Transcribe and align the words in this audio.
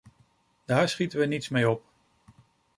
Daar 0.65 0.87
schieten 0.89 1.19
we 1.19 1.25
niets 1.25 1.49
mee 1.49 1.69
op. 1.69 1.83